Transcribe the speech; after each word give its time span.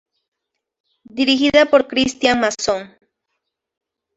Dirigida 1.03 1.67
por 1.67 1.87
Cristián 1.87 2.39
Mason. 2.39 2.97